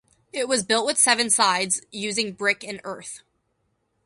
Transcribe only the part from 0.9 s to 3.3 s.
seven sides using brick and earth.